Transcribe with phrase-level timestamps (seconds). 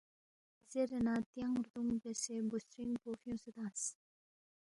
[0.69, 3.83] زیرے نہ تیانگ ردُونگ بیاسے بُوسترِنگ پو فیُونگسے تنگس